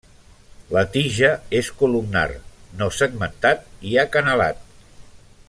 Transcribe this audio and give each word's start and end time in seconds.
La 0.75 0.81
tija 0.95 1.29
és 1.59 1.69
columnar, 1.81 2.25
no 2.81 2.89
segmentat 3.01 3.63
i 3.91 3.95
acanalat. 4.07 4.67